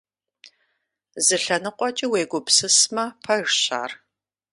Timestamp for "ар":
3.81-3.91